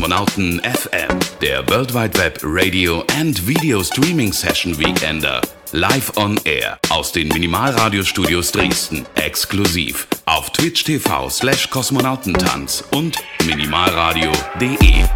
[0.00, 5.42] Kosmonauten FM, der World Wide Web Radio and Video Streaming Session Weekender.
[5.72, 9.04] Live on Air aus den Minimalradiostudios Dresden.
[9.16, 15.09] Exklusiv auf Twitch TV slash Kosmonautentanz und minimalradio.de.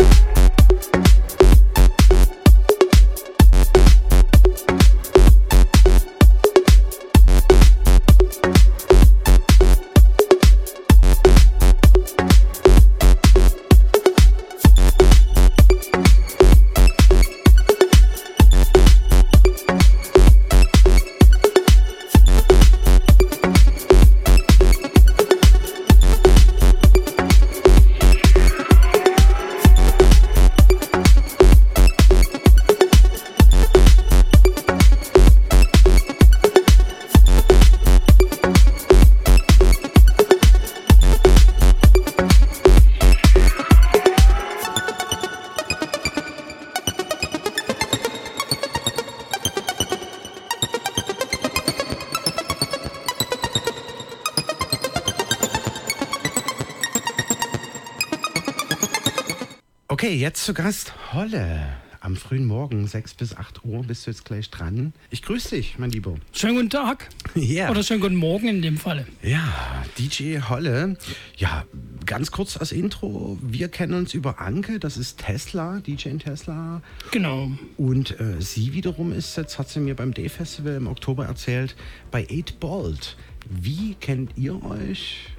[62.15, 64.93] Am frühen Morgen, 6 bis 8 Uhr, bist du jetzt gleich dran.
[65.11, 66.15] Ich grüße dich, mein Lieber.
[66.33, 67.09] Schönen guten Tag.
[67.35, 67.69] Ja.
[67.71, 69.05] Oder schönen guten Morgen in dem Falle.
[69.21, 70.97] Ja, DJ Holle.
[71.37, 71.65] Ja,
[72.07, 73.37] ganz kurz als Intro.
[73.43, 76.83] Wir kennen uns über Anke, das ist Tesla, DJ in Tesla.
[77.11, 77.51] Genau.
[77.77, 81.75] Und äh, sie wiederum ist jetzt, hat sie mir beim Day-Festival im Oktober erzählt,
[82.13, 83.17] bei 8 Bolt.
[83.51, 85.31] Wie kennt ihr euch?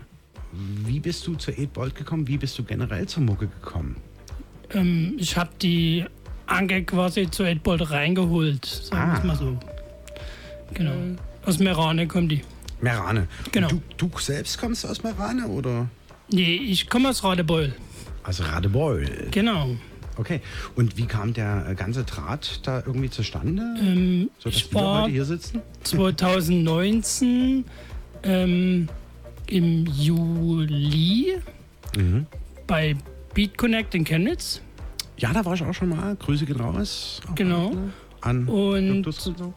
[0.52, 2.28] Wie bist du zu 8 Bolt gekommen?
[2.28, 3.96] Wie bist du generell zur Mucke gekommen?
[4.72, 6.04] Ähm, ich habe die
[6.48, 9.18] Anke quasi zu Edbold reingeholt, sagen wir Ah.
[9.18, 9.58] es mal so.
[10.74, 10.92] Genau.
[11.46, 12.42] Aus Merane kommt die.
[12.82, 13.28] Merane.
[13.52, 13.68] Genau.
[13.70, 15.88] Du, du selbst kommst aus Merane oder?
[16.30, 17.74] Nee, ich komme aus Radebeul.
[18.24, 19.28] Also Radebeul.
[19.32, 19.76] Genau.
[20.18, 20.40] Okay.
[20.76, 23.62] Und wie kam der äh, ganze Draht da irgendwie zustande?
[23.80, 25.62] Ähm, so ich war heute hier sitzen?
[25.84, 27.66] 2019
[28.24, 28.88] ähm,
[29.48, 31.36] im Juli
[31.96, 32.26] Mhm.
[32.68, 32.96] bei
[33.34, 34.62] Beat Connect in Chemnitz.
[35.18, 36.16] Ja, da war ich auch schon mal.
[36.16, 37.22] Grüße gehen raus.
[37.36, 37.72] Genau.
[38.22, 39.54] An Und- und so.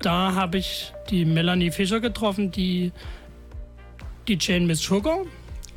[0.00, 2.92] Da habe ich die Melanie Fischer getroffen, die,
[4.28, 5.18] die Jane Miss Sugar.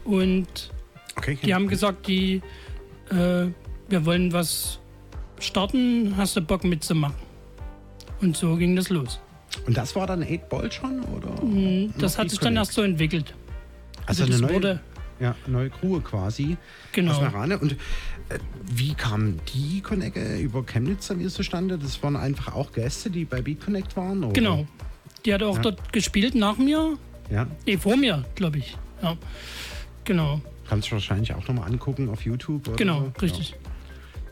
[0.03, 0.71] Und
[1.17, 2.41] Okay, Die haben gesagt, die,
[3.09, 3.47] äh,
[3.89, 4.79] wir wollen was
[5.39, 7.15] starten, hast du Bock mitzumachen?
[8.21, 9.19] Und so ging das los.
[9.65, 11.01] Und das war dann 8 Ball schon?
[11.05, 11.29] Oder?
[11.97, 13.33] Das noch hat sich dann erst so entwickelt.
[14.05, 14.79] Also, das eine neue, wurde,
[15.19, 16.57] ja, neue Crew quasi aus
[16.94, 17.19] genau.
[17.21, 17.57] Merane.
[17.57, 17.75] Und äh,
[18.69, 21.77] wie kam die Connect äh, über Chemnitz dann wieder zustande?
[21.77, 24.23] Das waren einfach auch Gäste, die bei Beat Connect waren?
[24.23, 24.33] Oder?
[24.33, 24.67] Genau.
[25.25, 25.61] Die hat auch Ja.
[25.63, 26.97] dort gespielt nach mir.
[27.29, 28.77] Ja, Nee, vor mir, glaube ich.
[29.01, 29.15] Ja.
[30.05, 30.39] Genau,
[30.69, 32.77] kannst du wahrscheinlich auch nochmal angucken auf YouTube.
[32.77, 33.21] Genau, so.
[33.21, 33.51] richtig.
[33.51, 33.57] Ja.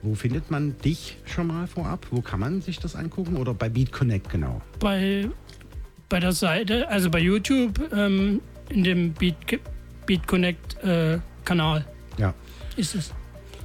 [0.02, 2.06] Wo findet man dich schon mal vorab?
[2.12, 3.36] Wo kann man sich das angucken?
[3.38, 4.62] Oder bei Beat Connect genau?
[4.80, 5.28] Bei,
[6.08, 8.40] bei der Seite, also bei YouTube, ähm,
[8.70, 9.36] in dem Beat,
[10.06, 11.86] Beat Connect äh, Kanal
[12.18, 12.34] Ja.
[12.78, 13.14] ist es.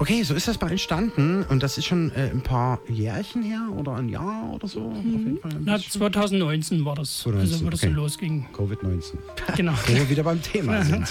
[0.00, 1.44] Okay, so ist das mal entstanden.
[1.50, 4.88] Und das ist schon äh, ein paar Jährchen her oder ein Jahr oder so?
[4.88, 6.00] Ein Na, bisschen.
[6.00, 7.92] 2019 war das, 2019, also wo das okay.
[7.92, 8.46] so losging.
[8.56, 9.12] Covid-19.
[9.56, 9.74] Genau.
[9.86, 11.06] Wo wir wieder beim Thema sind.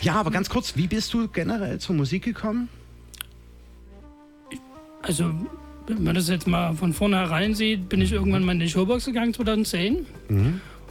[0.00, 2.70] Ja, aber ganz kurz, wie bist du generell zur Musik gekommen?
[5.02, 5.30] Also,
[5.86, 9.04] wenn man das jetzt mal von vornherein sieht, bin ich irgendwann mal in die Showbox
[9.04, 10.06] gegangen 2010.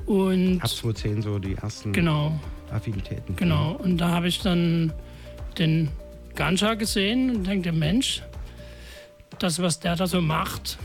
[0.05, 2.39] Und Ab 2010 so die ersten genau,
[2.71, 3.35] Affinitäten.
[3.35, 3.79] genau.
[3.81, 4.93] Und da habe ich dann
[5.57, 5.89] den
[6.35, 8.21] Ganja gesehen und denke, Mensch,
[9.39, 10.77] das, was der da so macht,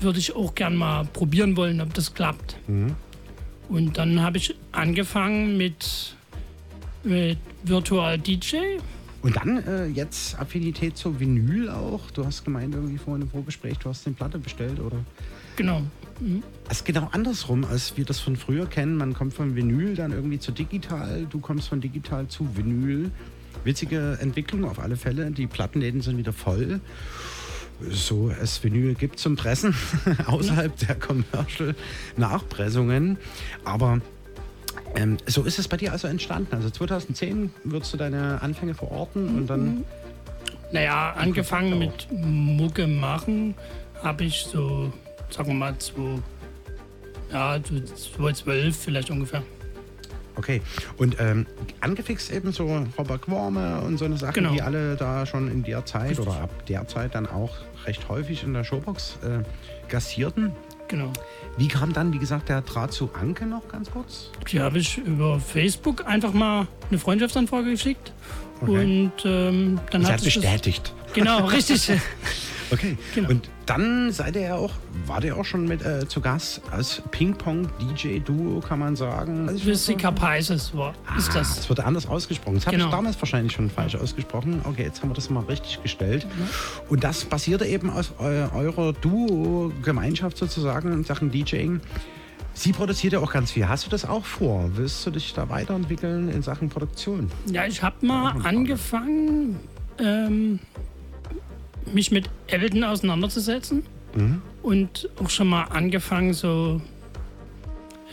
[0.00, 2.56] würde ich auch gern mal probieren wollen, ob das klappt.
[3.68, 6.14] Und dann habe ich angefangen mit,
[7.02, 8.78] mit Virtual DJ.
[9.22, 12.10] Und dann äh, jetzt Affinität zur Vinyl auch.
[12.12, 14.98] Du hast gemeint irgendwie vorhin im Vorgespräch, du hast den Platte bestellt, oder?
[15.56, 15.82] Genau.
[16.68, 18.96] Es ist genau andersrum, als wir das von früher kennen.
[18.96, 21.26] Man kommt von Vinyl dann irgendwie zu digital.
[21.28, 23.10] Du kommst von digital zu Vinyl.
[23.64, 25.30] Witzige Entwicklung auf alle Fälle.
[25.30, 26.80] Die Plattenläden sind wieder voll.
[27.90, 29.74] So es Vinyl gibt zum Pressen
[30.26, 33.18] außerhalb der Commercial-Nachpressungen.
[33.64, 34.00] Aber
[34.94, 36.54] ähm, so ist es bei dir also entstanden.
[36.54, 39.84] Also 2010 würdest du deine Anfänge verorten und dann.
[40.72, 43.54] Naja, angefangen mit Mucke machen
[44.02, 44.92] habe ich so,
[45.30, 46.18] sagen wir mal, zwei,
[47.32, 49.42] ja, so 2012 vielleicht ungefähr.
[50.36, 50.60] Okay.
[50.98, 51.46] Und ähm,
[51.80, 54.52] angefixt eben so Robert Quorme und so eine Sachen, Genau.
[54.52, 57.54] die alle da schon in der Zeit oder ab der Zeit dann auch
[57.86, 59.42] recht häufig in der Showbox äh,
[59.90, 60.52] gassierten.
[60.88, 61.12] Genau.
[61.56, 64.30] Wie kam dann, wie gesagt, der Draht zu Anke noch ganz kurz?
[64.52, 68.12] Die habe ich über Facebook einfach mal eine Freundschaftsanfrage geschickt.
[68.60, 68.84] Okay.
[68.84, 70.92] Und ähm, dann Sie hat sich das, bestätigt.
[71.14, 71.90] Genau, richtig.
[72.72, 72.96] Okay.
[73.14, 73.28] Genau.
[73.30, 74.72] Und dann seid ihr ja auch,
[75.06, 79.48] war der auch schon mit äh, zu Gast als Ping-Pong-DJ-Duo, kann man sagen.
[79.48, 81.56] Also Jessica Peises war, ist Ah, das.
[81.56, 82.56] das wurde anders ausgesprochen.
[82.56, 82.88] Das habe Genau.
[82.88, 84.60] ich damals wahrscheinlich schon falsch ausgesprochen.
[84.64, 86.26] Okay, jetzt haben wir das mal richtig gestellt.
[86.88, 91.80] Und das basierte eben aus eu eurer Duo-Gemeinschaft sozusagen in Sachen DJing.
[92.54, 93.68] Sie produziert ja auch ganz viel.
[93.68, 94.70] Hast du das auch vor?
[94.74, 97.30] Willst du dich da weiterentwickeln in Sachen Produktion?
[97.50, 99.56] Ja, ich habe mal angefangen,
[99.98, 100.58] ähm,
[101.92, 103.84] mich mit Ableton auseinanderzusetzen.
[104.62, 106.80] Und auch schon mal angefangen, so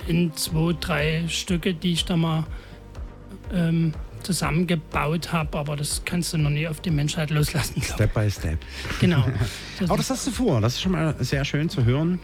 [0.08, 2.46] in zwei, drei Stücke, die ich da mal
[3.54, 5.58] ähm, zusammengebaut habe.
[5.58, 7.75] Aber das kannst du noch nie auf die Menschheit loslassen.
[7.81, 8.60] glaub Step by Step.
[9.00, 9.25] Genau.
[9.80, 10.62] Das Aber das hast du vor.
[10.62, 12.20] Das ist schon mal sehr schön zu hören.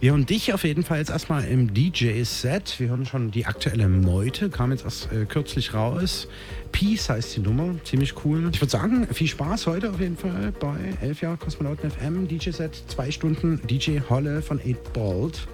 [0.00, 2.80] Wir hören dich auf jeden Fall jetzt erstmal im DJ-Set.
[2.80, 6.28] Wir hören schon die aktuelle Meute, kam jetzt erst äh, kürzlich raus.
[6.74, 8.50] Peace heißt die Nummer, ziemlich cool.
[8.52, 12.74] Ich würde sagen, viel Spaß heute auf jeden Fall bei 11 Jahre Kosmonauten FM, DJ-Set,
[12.88, 15.46] zwei Stunden DJ Holle von 8 Bolt.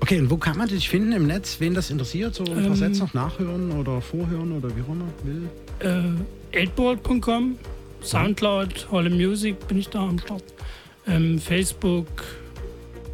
[0.00, 1.56] Okay, und wo kann man dich finden im Netz?
[1.58, 2.34] Wen das interessiert?
[2.34, 5.48] So ein paar Sets noch nachhören oder vorhören oder wie auch immer will?
[6.52, 7.56] äh, 8ball.com,
[8.02, 10.44] Soundcloud, Holle Music bin ich da am Start.
[11.06, 12.08] Ähm, Facebook,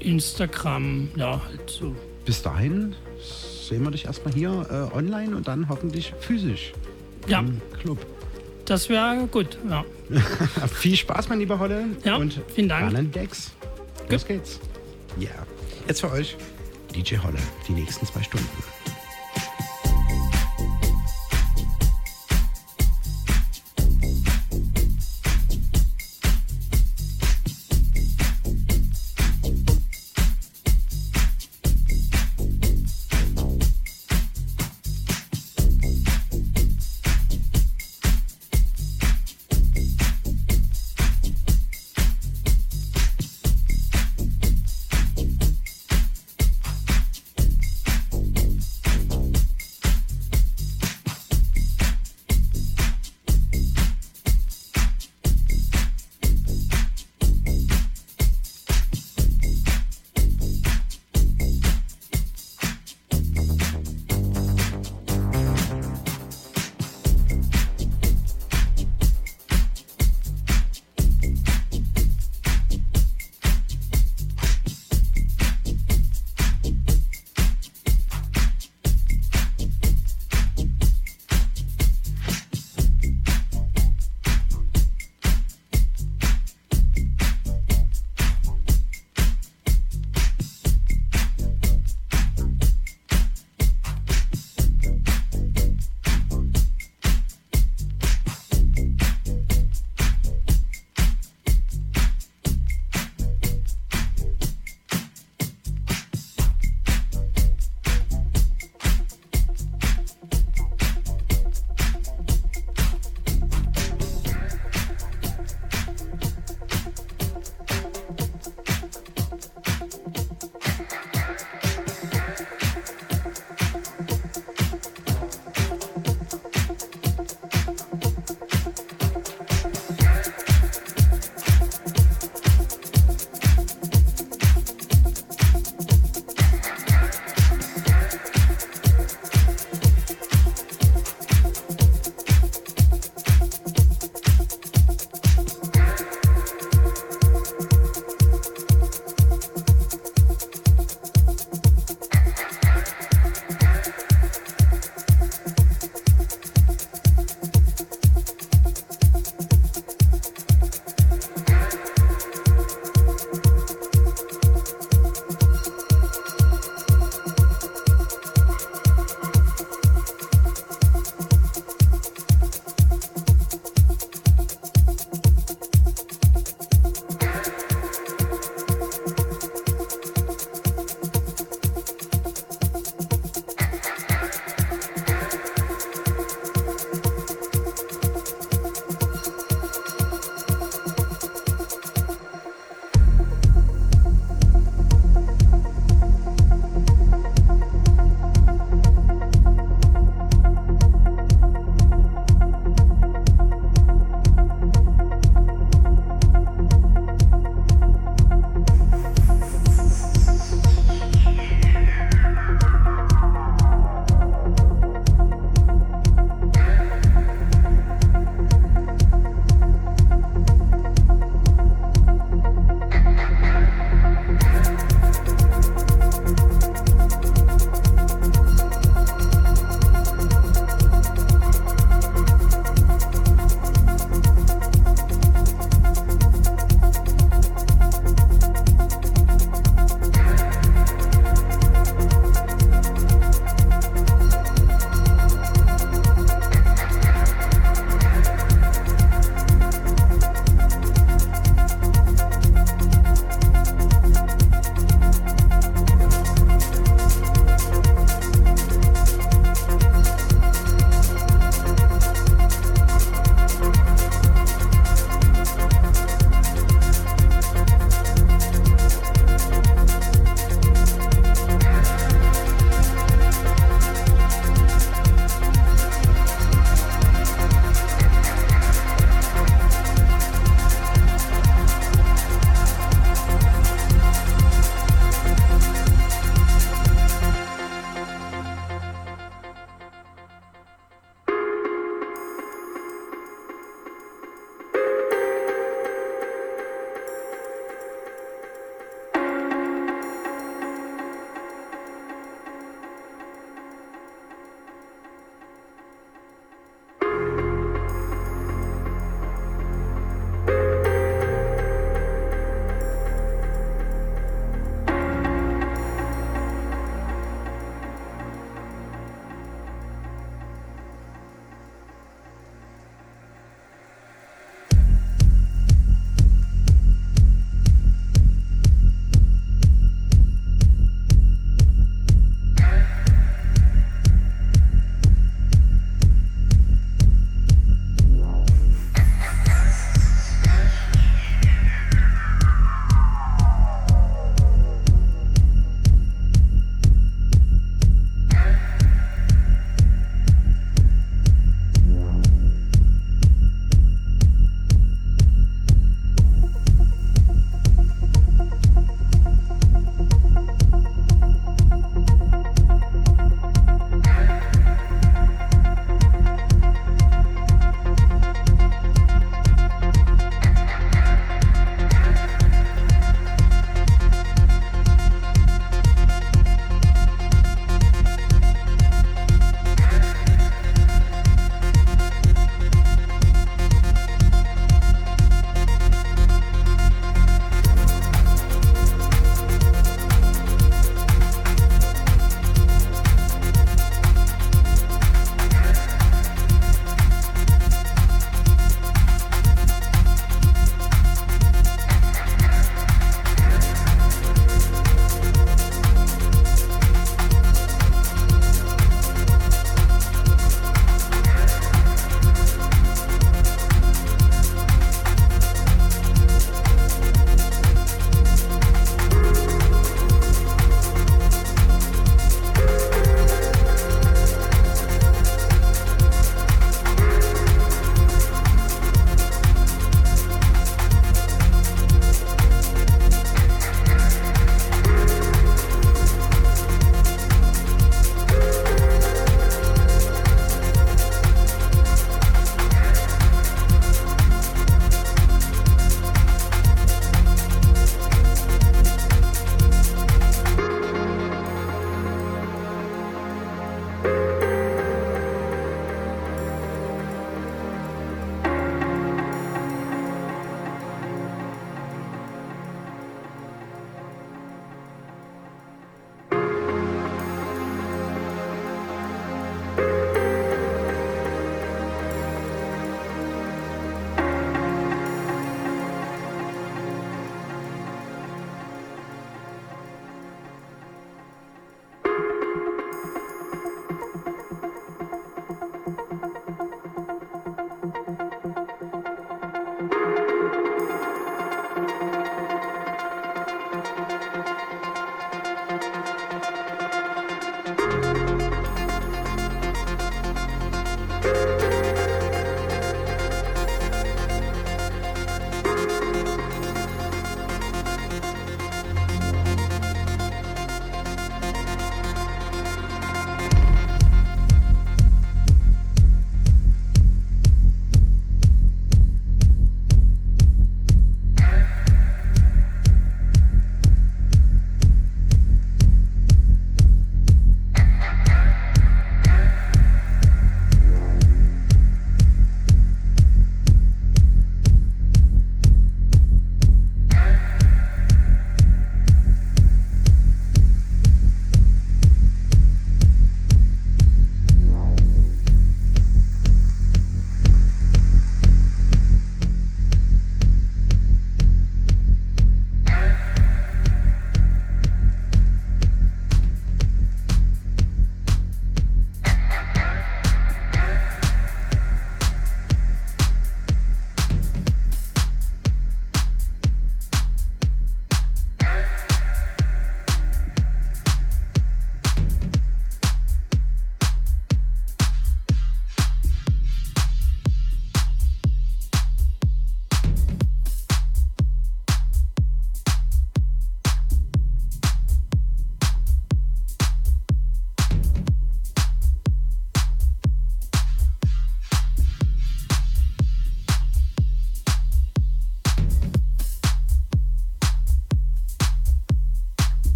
[0.00, 1.96] Instagram, ja, halt so.
[2.26, 6.74] Bis dahin sehen wir dich erstmal hier äh, online und dann hoffentlich physisch
[7.28, 7.98] Ja, im Club.
[8.64, 9.58] das wäre gut.
[9.68, 9.84] Ja.
[10.68, 11.84] Viel Spaß, mein lieber Holle.
[12.04, 12.96] Ja, und vielen Dank.
[12.96, 13.52] An Decks.
[14.08, 14.58] Los geht's.
[15.18, 15.30] Ja.
[15.86, 16.36] Jetzt für euch
[16.94, 18.48] DJ Holle, die nächsten zwei Stunden.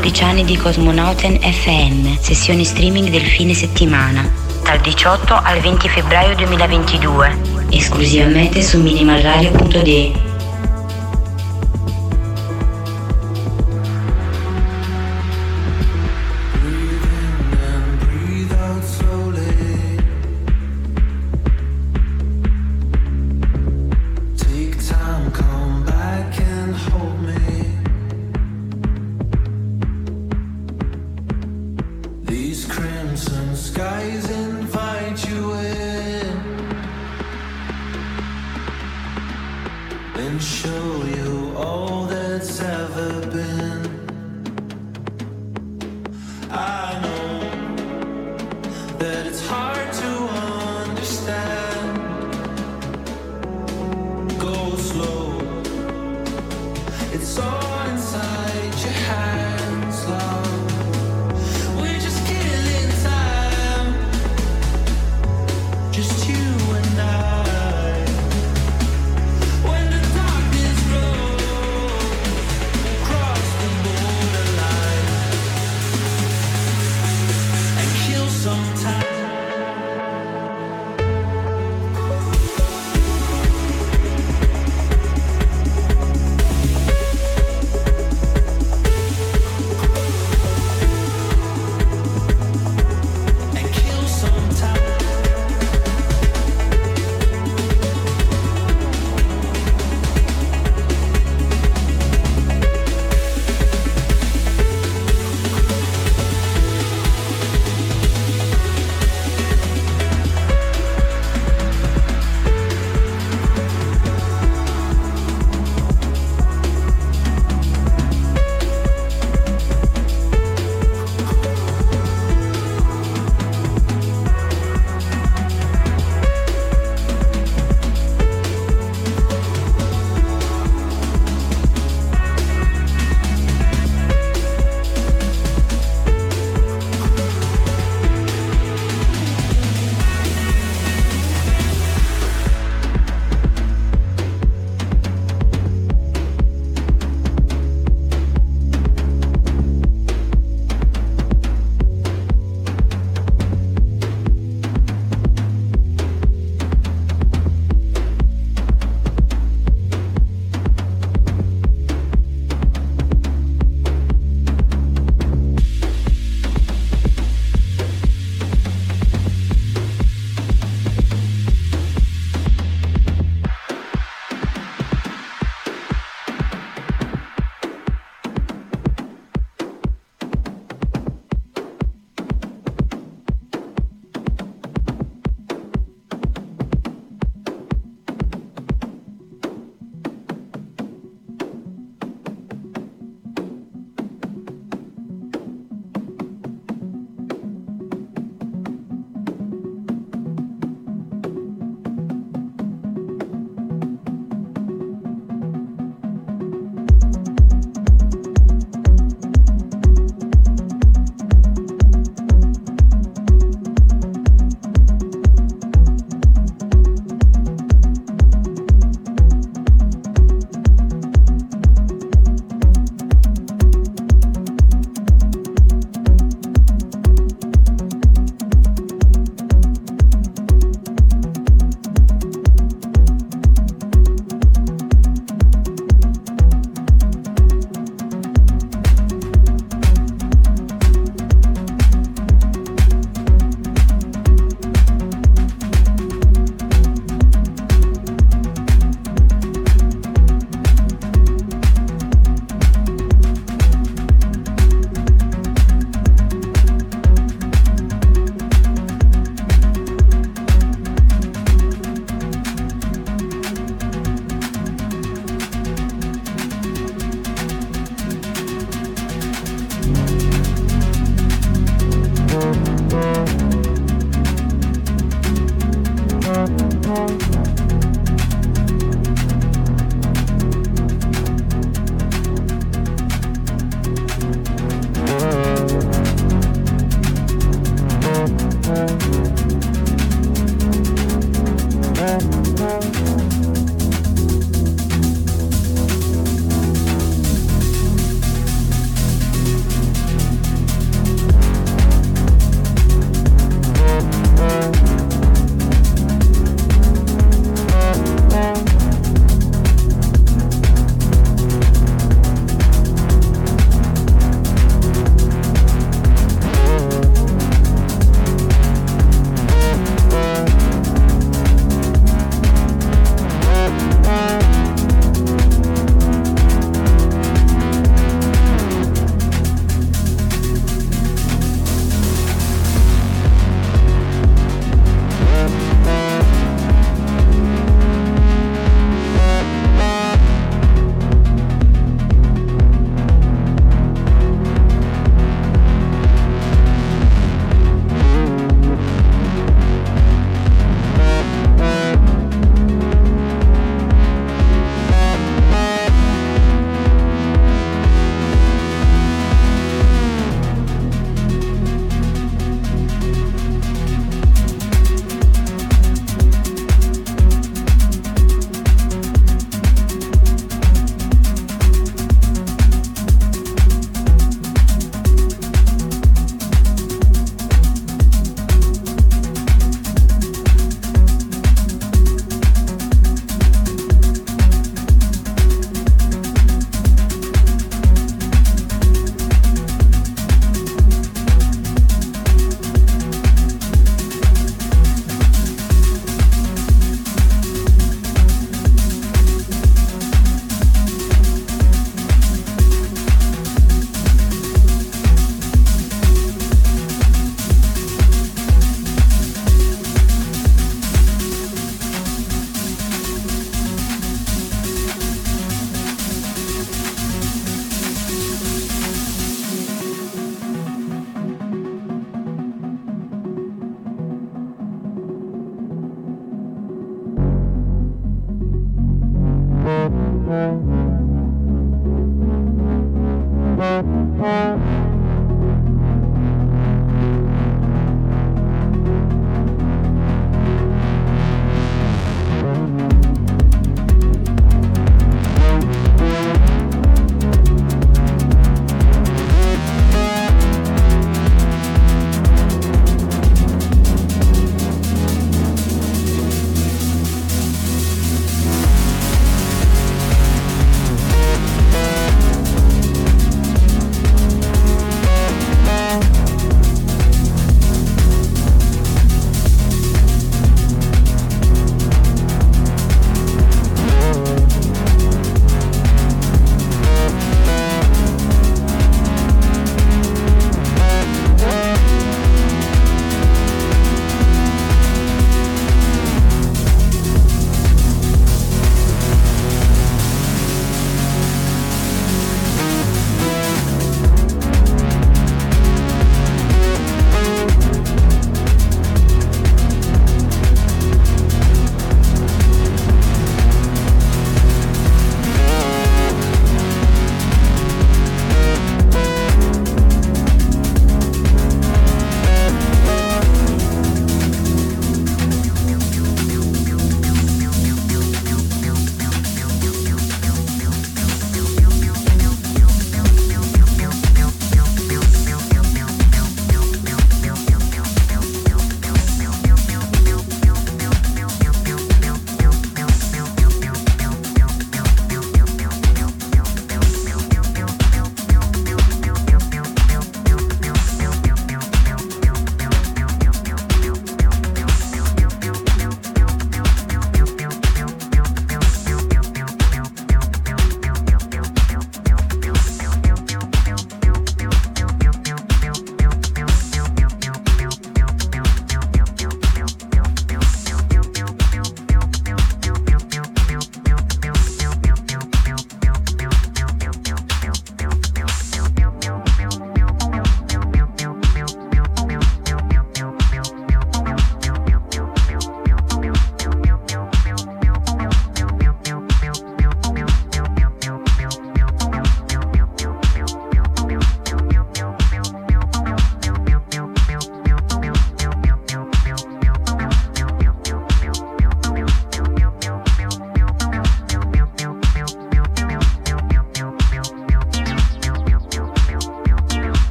[0.00, 4.26] 14 anni di Cosmonauten FM, sessioni streaming del fine settimana,
[4.64, 7.36] dal 18 al 20 febbraio 2022,
[7.68, 10.29] esclusivamente su minimalradio.de.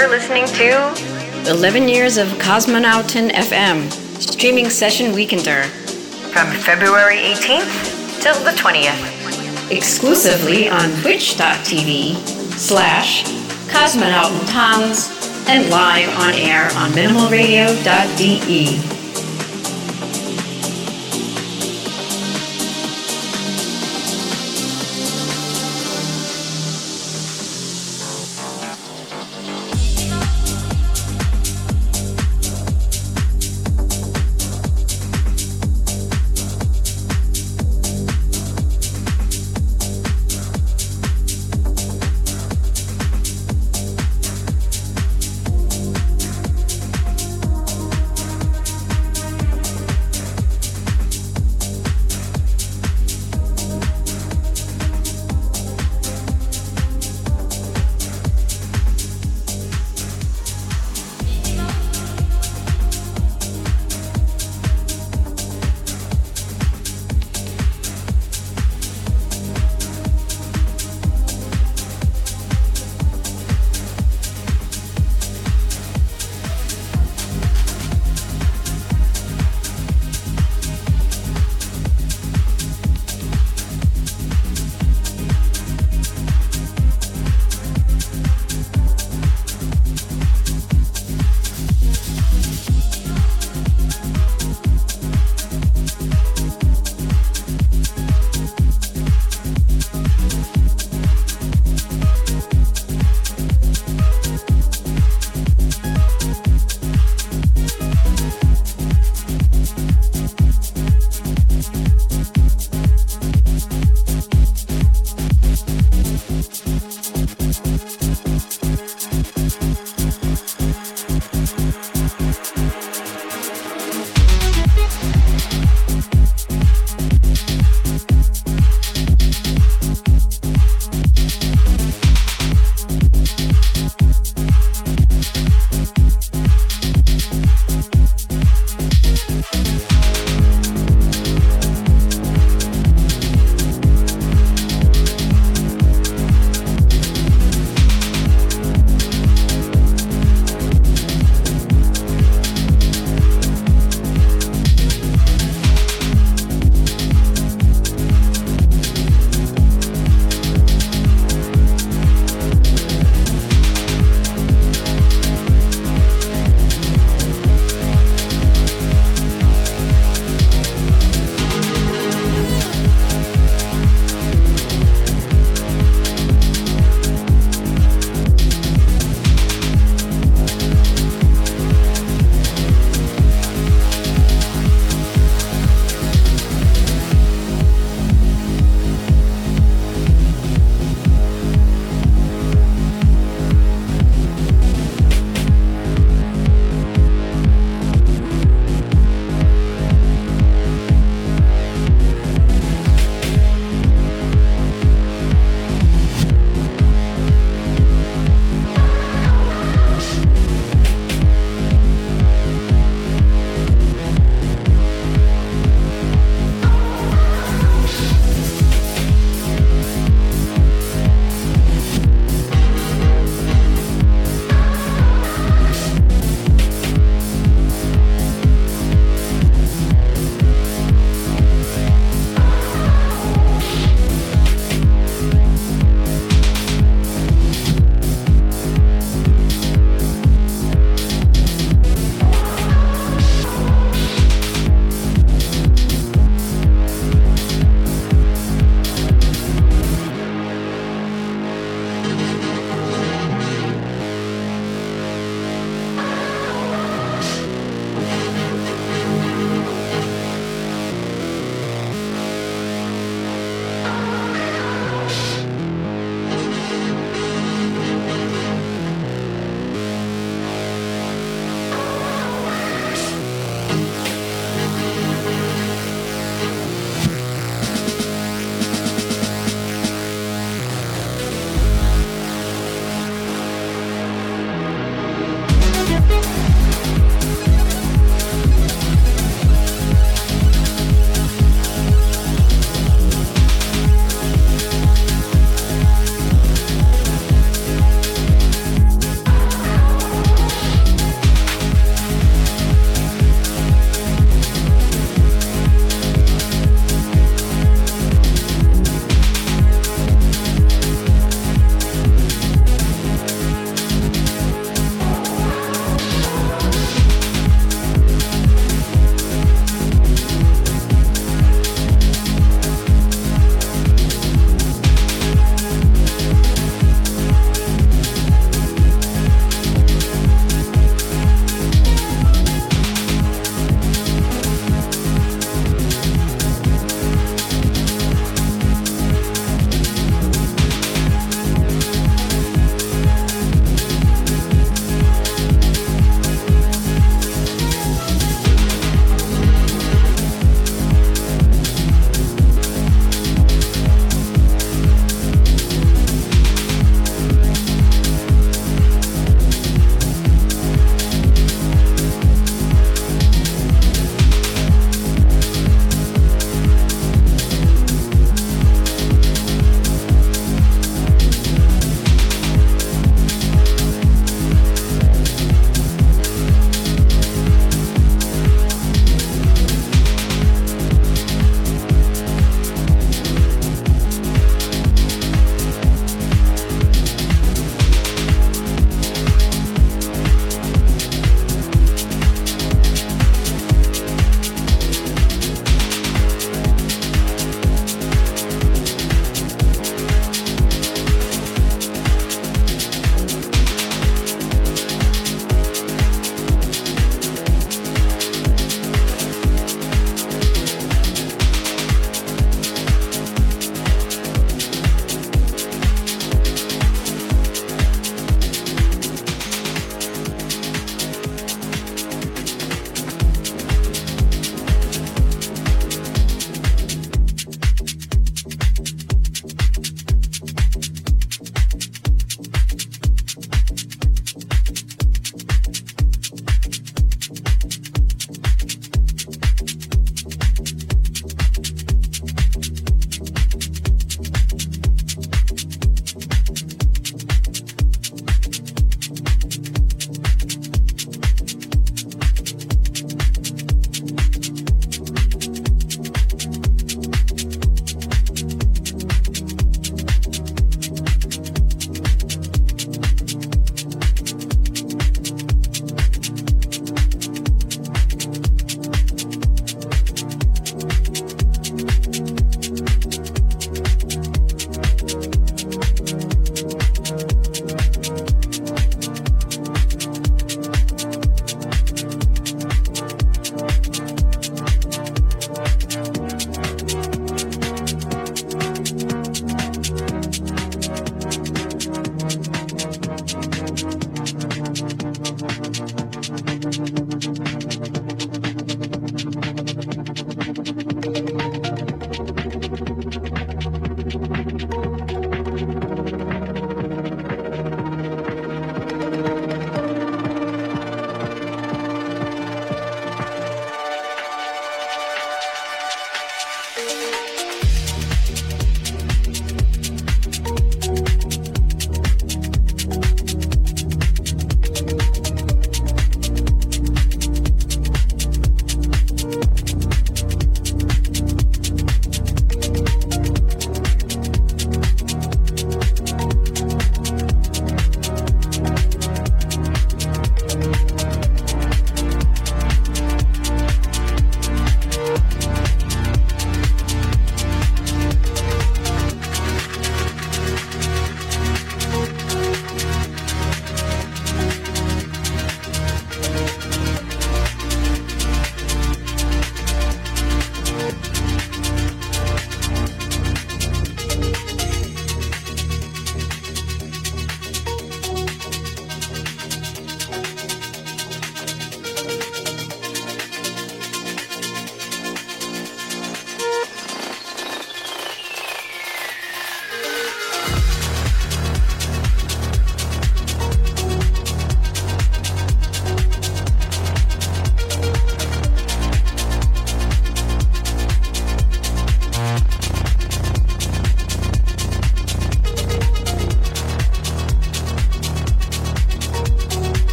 [0.00, 5.66] You're listening to 11 Years of Cosmonautin FM, streaming session weekender.
[6.32, 9.70] From February 18th till the 20th.
[9.70, 12.16] Exclusively on twitch.tv
[12.56, 13.24] slash
[13.68, 18.99] cosmonautin and live on air on minimalradio.de.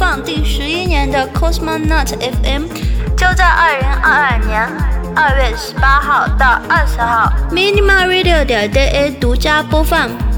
[0.00, 2.62] 放第十一年的 Cosmonaut FM，
[3.14, 4.66] 就在二零二二年
[5.14, 10.29] 二月十八号到二十号，Minima Radio 点 DA 独家播放。